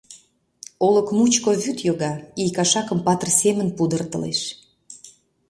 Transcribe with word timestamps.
Олык 0.85 1.07
мучко 1.17 1.51
вӱд 1.63 1.77
йога, 1.87 2.13
ий 2.43 2.51
кашакым 2.57 2.99
патыр 3.05 3.29
семын 3.41 3.67
пудыртылеш. 3.77 4.41